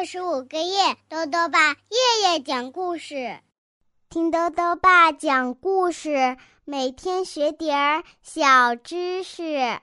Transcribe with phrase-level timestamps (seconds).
[0.00, 3.38] 二十五个月，豆豆爸夜夜讲故事，
[4.08, 9.78] 听豆豆爸讲故事，每天学点儿小知识。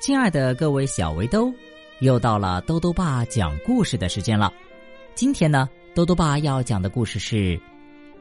[0.00, 1.48] 亲爱的各位小围兜，
[2.00, 4.52] 又到了豆豆爸讲故事的时间了。
[5.14, 7.56] 今天呢，豆豆爸要讲的故事是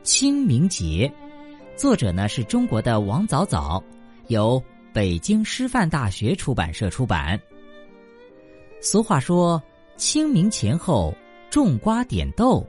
[0.04, 1.12] 清明节，
[1.76, 3.84] 作者呢是中国的王早早，
[4.28, 7.42] 由北京师范大学出版社出版。
[8.80, 9.60] 俗话说。
[10.00, 11.14] 清明前后
[11.50, 12.66] 种瓜点豆，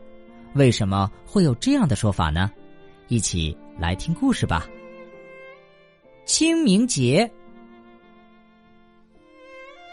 [0.54, 2.50] 为什么会有这样的说法呢？
[3.06, 4.68] 一起来听故事吧。
[6.24, 7.30] 清明节，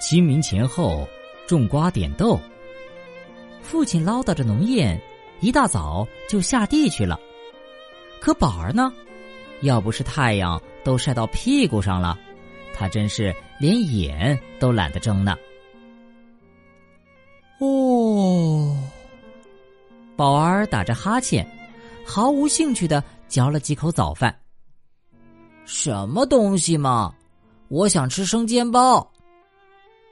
[0.01, 1.07] 清明前后
[1.45, 2.39] 种瓜点豆。
[3.61, 4.99] 父亲唠叨着农谚，
[5.39, 7.19] 一大早就下地去了。
[8.19, 8.91] 可宝儿呢？
[9.61, 12.17] 要不是太阳都晒到屁股上了，
[12.73, 15.38] 他真是连眼都懒得睁呢。
[20.17, 21.47] 宝儿打着哈欠，
[22.03, 24.35] 毫无兴趣的嚼了几口早饭。
[25.63, 27.13] 什么东西嘛！
[27.67, 29.07] 我想吃生煎包。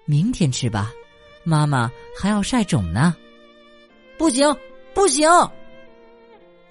[0.06, 0.92] 明天吃吧，
[1.44, 3.16] 妈妈还要晒种呢。
[4.18, 4.56] 不行，
[4.94, 5.28] 不行！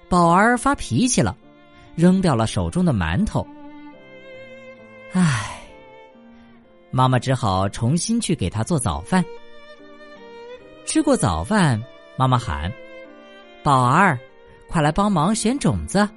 [0.07, 1.35] 宝儿发脾气了，
[1.95, 3.45] 扔掉了手中的馒头。
[5.11, 5.61] 唉，
[6.89, 9.25] 妈妈只好重新去给他做早饭。
[10.85, 11.83] 吃过早饭，
[12.15, 12.71] 妈妈喊
[13.65, 14.19] ：“宝儿，
[14.69, 16.07] 快来帮忙选种子。”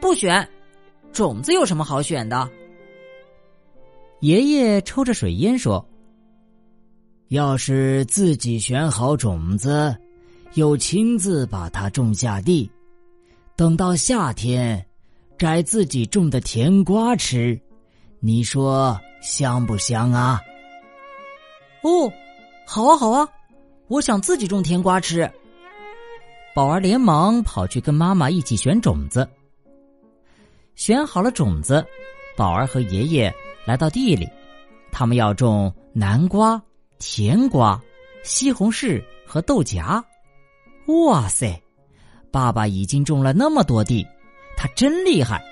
[0.00, 0.48] 不选，
[1.12, 2.48] 种子有什么好选的？
[4.20, 5.86] 爷爷抽着水烟说
[7.28, 9.94] ：“要是自己选好种子，
[10.54, 12.70] 又亲自把它种下地，
[13.54, 14.82] 等到夏天
[15.36, 17.60] 摘自己种的甜瓜吃，
[18.20, 20.40] 你说香不香啊？”
[21.84, 22.10] 哦，
[22.64, 23.28] 好啊，好啊。
[23.88, 25.30] 我想自己种甜瓜吃。
[26.54, 29.26] 宝儿连忙跑去跟妈妈一起选种子。
[30.74, 31.84] 选好了种子，
[32.36, 33.32] 宝儿和爷爷
[33.64, 34.28] 来到地里，
[34.90, 36.60] 他们要种南瓜、
[36.98, 37.80] 甜瓜、
[38.22, 40.02] 西红柿和豆荚。
[40.86, 41.58] 哇塞，
[42.30, 44.06] 爸爸已经种了那么多地，
[44.56, 45.42] 他真厉害。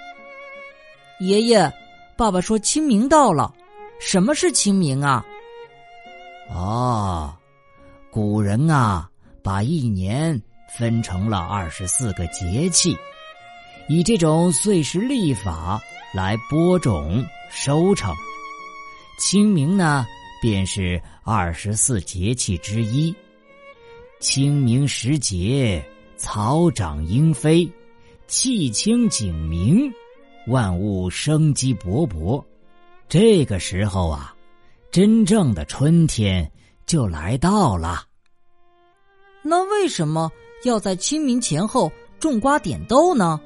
[1.21, 1.73] 爷爷，
[2.17, 3.55] 爸爸说清明到了，
[4.01, 5.25] 什么是清明啊？
[6.55, 7.35] 哦。
[8.11, 9.09] 古人啊，
[9.43, 10.43] 把一年
[10.77, 12.97] 分成了二十四个节气，
[13.89, 15.81] 以这种岁时历法
[16.15, 18.15] 来播种收成。
[19.19, 20.07] 清明呢，
[20.41, 23.15] 便是二十四节气之一。
[24.19, 25.85] 清明时节，
[26.17, 27.71] 草长莺飞，
[28.27, 29.93] 气清景明，
[30.47, 32.45] 万物生机勃勃。
[33.09, 34.35] 这个时候啊，
[34.91, 36.51] 真正的春天。
[36.87, 38.03] 就来到了。
[39.45, 40.29] 那为什么
[40.65, 43.41] 要在清明前后种瓜点豆呢？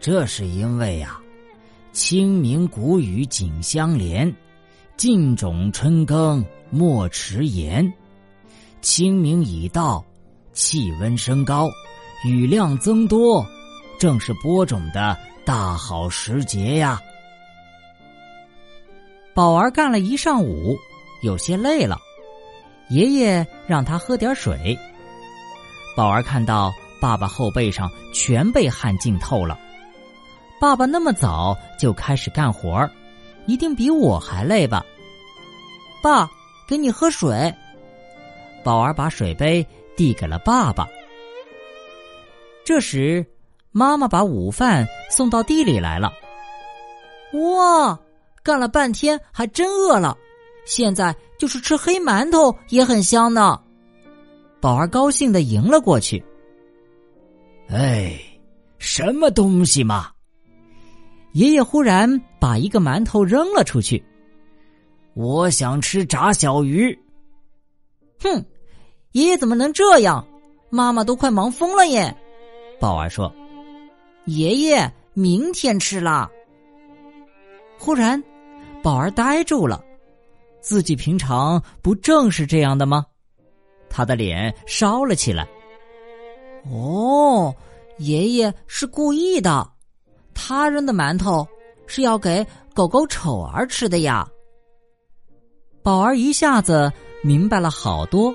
[0.00, 1.20] 这是因为呀，
[1.92, 4.34] 清明谷雨紧相连，
[4.96, 7.92] 尽种春耕莫迟延。
[8.80, 10.04] 清明已到，
[10.52, 11.70] 气温升高，
[12.26, 13.46] 雨量增多，
[13.98, 17.00] 正是播种的大好时节呀。
[19.34, 20.76] 宝儿干了一上午，
[21.22, 21.96] 有些累了。
[22.88, 24.76] 爷爷让他喝点水。
[25.94, 29.58] 宝儿看到爸爸后背上全被汗浸透了。
[30.60, 32.90] 爸爸那么早就开始干活儿，
[33.46, 34.84] 一定比我还累吧？
[36.02, 36.30] 爸，
[36.66, 37.52] 给你喝水。
[38.64, 39.66] 宝儿把水杯
[39.96, 40.86] 递给了爸爸。
[42.64, 43.26] 这时，
[43.72, 46.12] 妈妈把午饭送到地里来了。
[47.32, 47.98] 哇，
[48.42, 50.16] 干了半天还真饿了。
[50.64, 53.60] 现在就是吃黑馒头也很香呢，
[54.62, 56.22] 宝儿高兴的迎了过去。
[57.68, 58.16] 哎，
[58.78, 60.12] 什么东西嘛！
[61.32, 62.08] 爷爷忽然
[62.38, 64.00] 把一个馒头扔了出去。
[65.14, 66.96] 我想吃炸小鱼。
[68.20, 68.44] 哼，
[69.10, 70.24] 爷爷怎么能这样？
[70.70, 72.16] 妈妈都快忙疯了耶！
[72.78, 73.34] 宝儿说
[74.26, 76.30] ：“爷爷，明天吃啦。”
[77.80, 78.22] 忽然，
[78.80, 79.84] 宝儿呆住了。
[80.60, 83.04] 自己平常不正是这样的吗？
[83.92, 85.46] 他的脸烧了起来。
[86.70, 87.54] 哦，
[87.98, 89.70] 爷爷是故意的，
[90.34, 91.46] 他扔的馒头
[91.86, 92.44] 是要给
[92.74, 94.26] 狗狗丑儿吃的呀。
[95.82, 96.90] 宝儿一下子
[97.22, 98.34] 明白了好多，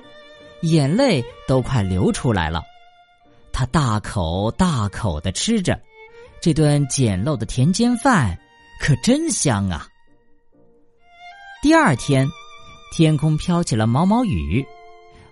[0.62, 2.62] 眼泪都快流出来了。
[3.52, 5.80] 他大口大口的吃着，
[6.40, 8.38] 这顿简陋的田间饭
[8.80, 9.88] 可真香啊。
[11.64, 12.28] 第二天，
[12.92, 14.64] 天空飘起了毛毛雨，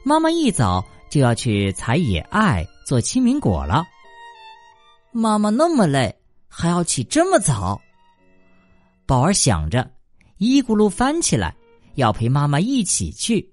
[0.08, 3.84] 妈妈一早就要去采野艾做清明果了。
[5.12, 6.16] 妈妈那么累，
[6.48, 7.82] 还要起这么早。
[9.08, 9.90] 宝儿想着，
[10.38, 11.56] 一咕噜翻起来，
[11.96, 13.52] 要陪妈妈一起去。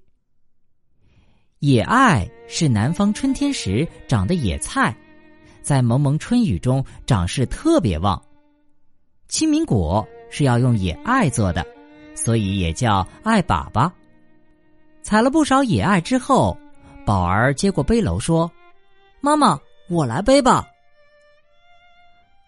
[1.61, 4.95] 野艾是南方春天时长的野菜，
[5.63, 8.23] 在蒙蒙春雨中长势特别旺。
[9.27, 11.67] 清明果是要用野艾做的，
[12.15, 13.91] 所以也叫艾粑粑。
[15.03, 16.57] 采了不少野艾之后，
[17.05, 18.51] 宝儿接过背篓说
[19.21, 19.59] ：“妈妈，
[19.89, 20.67] 我来背吧。”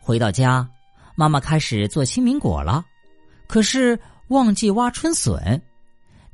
[0.00, 0.68] 回到家，
[1.14, 2.84] 妈妈开始做清明果了，
[3.46, 3.98] 可是
[4.28, 5.60] 忘记挖春笋，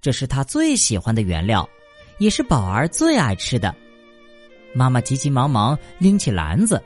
[0.01, 1.69] 这是她最喜欢的原料。
[2.19, 3.75] 也是宝儿最爱吃的。
[4.75, 6.83] 妈妈急急忙忙拎起篮子。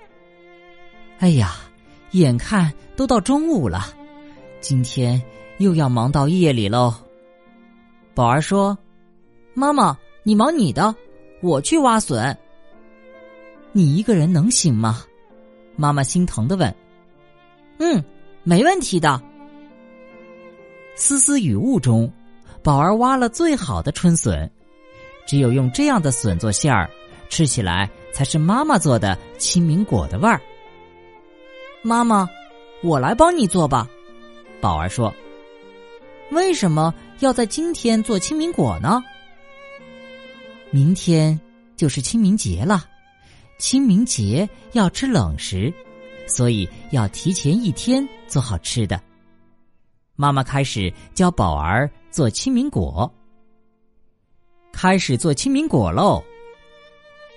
[1.19, 1.57] 哎呀，
[2.13, 3.85] 眼看都到中午了，
[4.61, 5.21] 今天
[5.59, 6.95] 又要忙到夜里喽。
[8.15, 8.79] 宝儿说
[9.55, 10.95] ：“妈妈，你忙你的，
[11.41, 12.37] 我去挖笋。”
[13.73, 15.03] 你一个人能行吗？
[15.77, 16.75] 妈妈心疼的问。
[17.79, 18.05] “嗯，
[18.43, 19.21] 没问题的。”
[20.97, 22.13] 丝丝雨雾中，
[22.63, 24.51] 宝儿挖了最好的春笋。
[25.27, 26.89] 只有用这样的笋做馅儿，
[27.29, 30.41] 吃起来才是妈妈做的清明果的味儿。
[31.83, 32.29] 妈妈，
[32.83, 33.89] 我来帮你做吧。
[34.61, 35.13] 宝儿说
[36.31, 39.03] ：“为什么要在今天做清明果呢？
[40.75, 41.41] 明天
[41.77, 42.85] 就是清明节了，
[43.61, 45.73] 清明节要吃冷食，
[46.27, 49.01] 所以要提前一天做好吃的。”
[50.19, 53.09] 妈妈开始教宝儿做清明果。
[54.73, 56.21] 开始做清明果喽。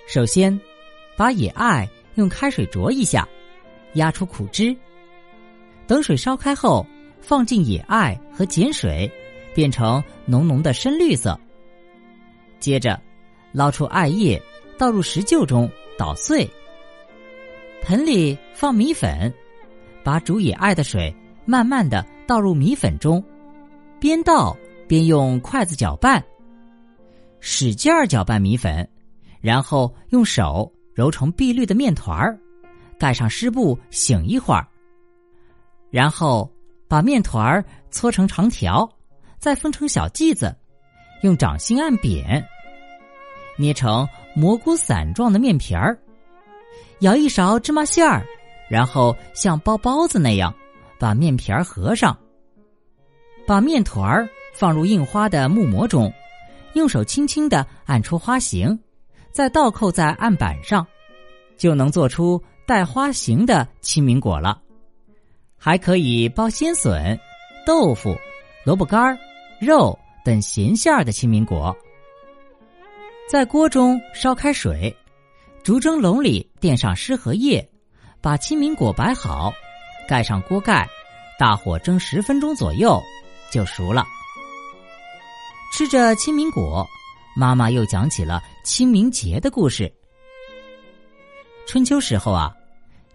[0.08, 0.60] 首先，
[1.16, 3.24] 把野艾用开水焯一下，
[3.92, 4.76] 压出苦汁。
[5.86, 6.84] 等水烧开后，
[7.20, 9.08] 放进野艾和碱水，
[9.54, 11.38] 变成浓浓的深绿色。
[12.58, 13.00] 接着，
[13.58, 14.40] 捞出艾叶，
[14.78, 15.68] 倒入石臼中
[15.98, 16.48] 捣碎。
[17.82, 19.34] 盆里放米粉，
[20.04, 21.12] 把煮野艾的水
[21.44, 23.20] 慢慢的倒入米粉中，
[23.98, 24.56] 边倒
[24.86, 26.24] 边用筷子搅拌。
[27.40, 28.88] 使劲儿搅拌米粉，
[29.40, 32.38] 然后用手揉成碧绿的面团儿，
[32.96, 34.64] 盖上湿布醒一会儿。
[35.90, 36.48] 然后
[36.86, 38.88] 把面团儿搓成长条，
[39.40, 40.56] 再分成小剂子，
[41.24, 42.40] 用掌心按扁，
[43.58, 45.98] 捏成蘑菇伞状的面皮儿。
[47.00, 48.24] 舀一勺芝麻馅儿，
[48.70, 50.54] 然后像包包子那样
[50.98, 52.16] 把面皮儿合上，
[53.46, 56.10] 把面团儿放入印花的木模中。
[56.74, 58.78] 用手轻轻的按出花形，
[59.32, 60.86] 再倒扣在案板上，
[61.56, 64.60] 就能做出带花形的清明果了。
[65.56, 67.18] 还可以包鲜笋、
[67.66, 68.14] 豆腐、
[68.64, 69.18] 萝卜干、
[69.60, 71.76] 肉等咸馅儿的清明果。
[73.28, 74.96] 在锅中烧开水，
[75.62, 77.68] 竹蒸笼里垫上湿荷叶，
[78.22, 79.52] 把清明果摆好，
[80.08, 80.88] 盖上锅盖，
[81.38, 82.98] 大火蒸十分钟左右，
[83.52, 84.02] 就熟了。
[85.74, 86.88] 吃着清明果，
[87.36, 89.92] 妈妈又讲起了清明节的故事。
[91.66, 92.50] 春秋时候啊，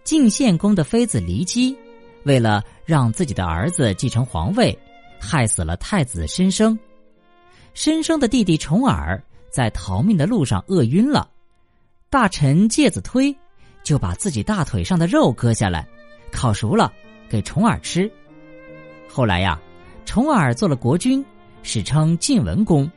[0.03, 1.75] 晋献公的妃子骊姬，
[2.21, 4.77] 为了让自己的儿子继承皇位，
[5.19, 6.77] 害死了太子申生。
[7.73, 9.19] 申生的弟弟重耳
[9.53, 11.29] 在逃命的路上饿晕了，
[12.09, 13.33] 大臣介子推
[13.83, 15.87] 就把自己大腿上的肉割下来，
[16.31, 16.91] 烤熟了
[17.29, 18.11] 给重耳吃。
[19.07, 19.61] 后来呀，
[20.05, 21.23] 重耳做了国君。
[21.65, 22.91] 史称晋文公，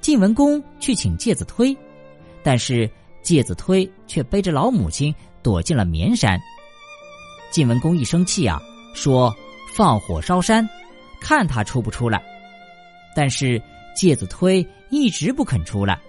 [0.00, 1.76] 晋文公去请介子推，
[2.42, 2.90] 但是
[3.22, 5.14] 介子推却背着老母亲
[5.44, 6.36] 躲进了绵山。
[7.52, 8.60] 晋文公一生气啊，
[8.94, 9.32] 说
[9.76, 10.68] 放火烧山，
[11.20, 12.20] 看他出不出来。
[13.14, 13.62] 但是
[13.94, 16.00] 介子推一直不肯出来。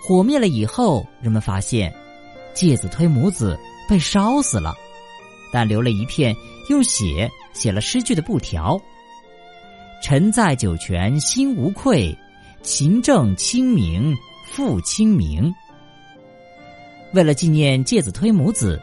[0.00, 1.92] 火灭了以后，人们发现
[2.54, 3.58] 介子推母子
[3.88, 4.74] 被烧死了，
[5.52, 6.34] 但留了一片
[6.70, 8.80] 用血写了诗句的布条。
[10.02, 12.16] 臣在九泉心无愧，
[12.62, 15.52] 勤政清明复清明。
[17.14, 18.80] 为了纪念介子推母子，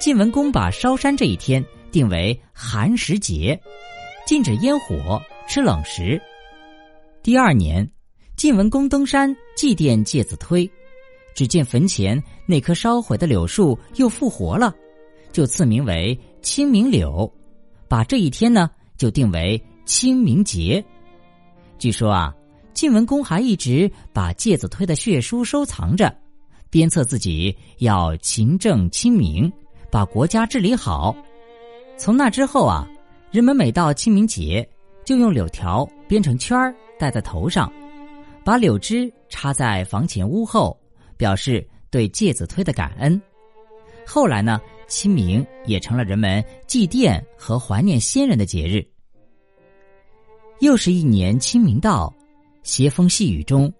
[0.00, 3.58] 晋文公把烧山这一天定为寒食节，
[4.26, 6.20] 禁止烟火、吃冷食。
[7.22, 7.88] 第二年，
[8.38, 10.70] 晋文公登山祭奠介子推，
[11.34, 14.72] 只见坟前那棵烧毁的柳树又复活了，
[15.32, 17.28] 就赐名为清明柳，
[17.88, 19.60] 把这一天呢就定为。
[19.84, 20.84] 清明节，
[21.78, 22.32] 据说啊，
[22.74, 26.14] 晋文公还一直把介子推的血书收藏着，
[26.68, 29.50] 鞭策自己要勤政清明，
[29.90, 31.16] 把国家治理好。
[31.96, 32.86] 从那之后啊，
[33.32, 34.68] 人们每到清明节，
[35.04, 37.72] 就用柳条编成圈儿戴在头上，
[38.48, 40.74] 把柳枝插在房前屋后，
[41.18, 43.20] 表示对介子推的感恩。
[44.06, 48.82] 后来呢，清明也成了人们祭奠和怀念先人的节日。
[50.60, 52.10] 又是一年清明到，
[52.62, 53.70] 斜风细雨中，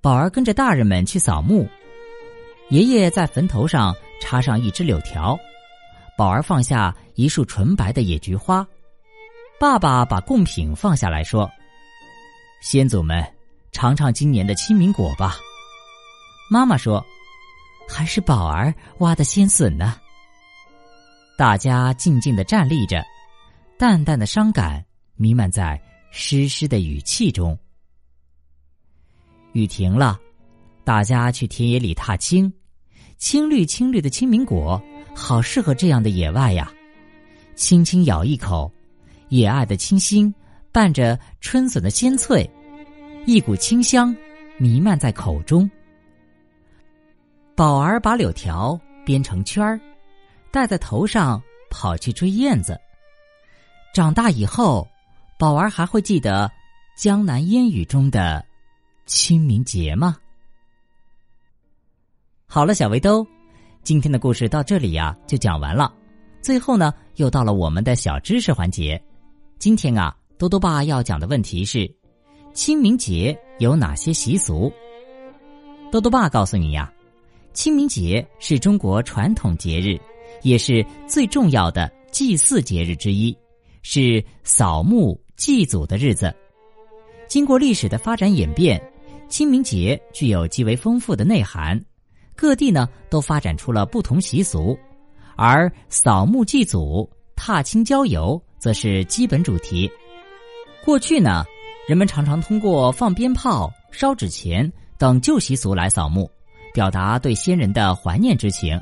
[0.00, 1.64] 宝儿跟着大人们去扫墓。
[2.70, 5.38] 爷爷在坟头上插上一枝柳条，
[6.18, 8.66] 宝儿放下一束纯白的野菊花。
[9.60, 11.48] 爸爸把贡品放下来说
[12.60, 13.24] ：“先祖们，
[13.76, 15.36] 尝尝今年的清明果吧。”
[16.50, 17.04] 妈妈说
[17.86, 20.00] ：“还是宝儿挖的鲜笋呢。”
[21.36, 23.04] 大家静静的站立着，
[23.78, 24.82] 淡淡的伤感
[25.14, 25.78] 弥漫在
[26.10, 27.56] 湿湿的雨气中。
[29.52, 30.18] 雨停了，
[30.82, 32.50] 大家去田野里踏青，
[33.18, 34.82] 青绿青绿的清明果，
[35.14, 36.72] 好适合这样的野外呀！
[37.54, 38.72] 轻轻咬一口。
[39.28, 40.34] 野艾的清新，
[40.72, 42.48] 伴着春笋的鲜脆，
[43.26, 44.14] 一股清香
[44.56, 45.68] 弥漫在口中。
[47.56, 49.80] 宝儿把柳条编成圈儿，
[50.52, 52.80] 戴在头上，跑去追燕子。
[53.92, 54.86] 长大以后，
[55.40, 56.48] 宝儿还会记得
[56.96, 58.46] 江南烟雨中的
[59.06, 60.16] 清明节吗？
[62.46, 63.26] 好了，小围兜，
[63.82, 65.92] 今天的故事到这里呀就讲完了。
[66.40, 69.02] 最后呢，又到了我们的小知识环节。
[69.58, 71.92] 今天啊，多多爸要讲的问题是：
[72.56, 74.72] 清明节有哪些习俗？
[75.92, 76.90] 多多爸告诉你呀，
[77.52, 80.00] 清明节是中国传统节日，
[80.40, 83.36] 也是最重要的祭祀节日之一，
[83.82, 86.34] 是扫墓祭祖的日子。
[87.28, 88.82] 经过历史的发展演变，
[89.28, 91.78] 清明节具有极为丰富的内涵，
[92.34, 94.74] 各地呢都发展出了不同习俗，
[95.36, 98.42] 而扫墓祭祖、踏青郊游。
[98.58, 99.88] 则是基本主题。
[100.84, 101.44] 过去呢，
[101.86, 106.28] 人们常常通过放鞭炮、烧纸钱等旧习俗来扫墓，
[106.74, 108.80] 表达对先人的怀念之情。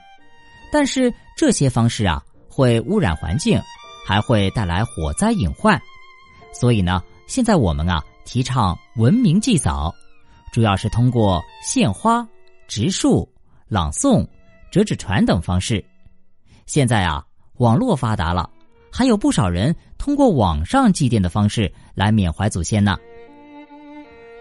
[0.72, 3.60] 但是这些方式啊，会污染环境，
[4.06, 5.78] 还会带来火灾隐患。
[6.50, 9.94] 所以呢，现在我们啊，提倡文明祭扫，
[10.50, 12.26] 主要是通过献花、
[12.66, 13.30] 植树、
[13.68, 14.26] 朗诵、
[14.70, 15.84] 折纸船等方式。
[16.64, 17.22] 现在啊，
[17.58, 18.48] 网络发达了。
[18.90, 22.94] 还有不少人通过网上祭奠的方式来缅怀祖先呢。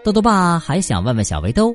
[0.04, 1.74] 豆豆爸还想问问小围兜，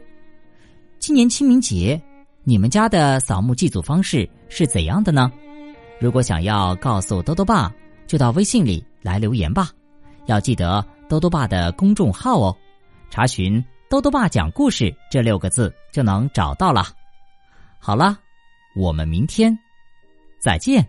[1.00, 2.00] 今年清明节
[2.44, 5.32] 你们家的扫墓祭祖方式是怎样的呢？
[6.00, 7.74] 如果想要告诉豆豆爸，
[8.06, 9.72] 就到微信里来留言吧。
[10.28, 12.56] 要记得豆豆爸的公众号哦，
[13.10, 16.86] 查询“豆豆爸讲故事”这六个字就能找到了。
[17.80, 18.20] 好了，
[18.76, 19.58] 我们明天
[20.40, 20.88] 再见。